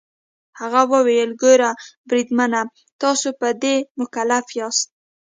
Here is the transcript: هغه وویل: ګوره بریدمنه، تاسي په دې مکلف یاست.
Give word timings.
هغه 0.59 0.81
وویل: 0.93 1.29
ګوره 1.41 1.71
بریدمنه، 2.09 2.61
تاسي 3.01 3.29
په 3.39 3.47
دې 3.61 3.75
مکلف 3.99 4.45
یاست. 4.59 4.87